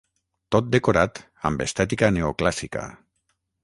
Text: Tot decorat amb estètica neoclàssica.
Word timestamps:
Tot 0.55 0.71
decorat 0.75 1.21
amb 1.51 1.63
estètica 1.69 2.13
neoclàssica. 2.19 2.93